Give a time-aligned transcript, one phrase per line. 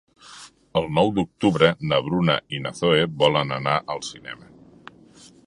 [0.79, 4.51] El nou d'octubre na Bruna i na Zoè volen anar al cinema.